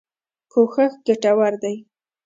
کوښښ 0.51 0.91
ګټور 1.05 1.53
دی. 1.61 1.75